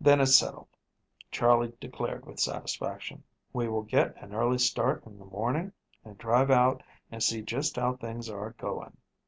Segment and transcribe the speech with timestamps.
[0.00, 0.76] "Then it's settled,"
[1.30, 3.22] Charley declared with satisfaction.
[3.52, 5.72] "We will get an early start in the morning
[6.04, 8.96] and drive out and see just how things are going."